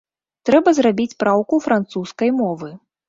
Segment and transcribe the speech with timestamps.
[0.49, 2.73] Трэба зрабіць праўку французскай мовы.